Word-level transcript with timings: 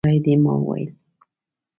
کوم 0.03 0.09
ځای 0.11 0.19
دی؟ 0.25 0.33
ما 0.43 0.51
وویل. 0.59 0.89